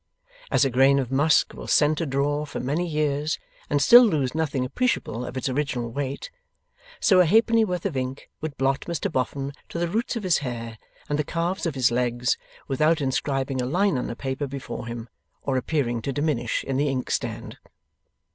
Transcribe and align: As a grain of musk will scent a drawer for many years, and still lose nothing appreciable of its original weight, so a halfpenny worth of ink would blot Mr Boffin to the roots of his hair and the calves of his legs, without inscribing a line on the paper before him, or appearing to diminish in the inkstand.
As 0.49 0.65
a 0.65 0.71
grain 0.71 0.97
of 0.97 1.11
musk 1.11 1.53
will 1.53 1.67
scent 1.67 2.01
a 2.01 2.07
drawer 2.07 2.47
for 2.47 2.59
many 2.59 2.87
years, 2.87 3.37
and 3.69 3.79
still 3.79 4.01
lose 4.03 4.33
nothing 4.33 4.65
appreciable 4.65 5.23
of 5.23 5.37
its 5.37 5.47
original 5.47 5.91
weight, 5.91 6.31
so 6.99 7.19
a 7.19 7.25
halfpenny 7.27 7.63
worth 7.63 7.85
of 7.85 7.95
ink 7.95 8.27
would 8.41 8.57
blot 8.57 8.79
Mr 8.87 9.11
Boffin 9.11 9.53
to 9.69 9.77
the 9.77 9.87
roots 9.87 10.15
of 10.15 10.23
his 10.23 10.39
hair 10.39 10.79
and 11.07 11.19
the 11.19 11.23
calves 11.23 11.67
of 11.67 11.75
his 11.75 11.91
legs, 11.91 12.35
without 12.67 12.99
inscribing 12.99 13.61
a 13.61 13.65
line 13.67 13.95
on 13.95 14.07
the 14.07 14.15
paper 14.15 14.47
before 14.47 14.87
him, 14.87 15.07
or 15.43 15.55
appearing 15.55 16.01
to 16.01 16.11
diminish 16.11 16.63
in 16.63 16.77
the 16.77 16.89
inkstand. 16.89 17.59